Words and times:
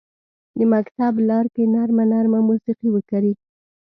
د 0.57 0.59
مکتب 0.73 1.13
لارکې 1.29 1.63
نرمه، 1.73 2.03
نرمه 2.11 2.39
موسیقي 2.49 2.89
وکري 2.91 3.33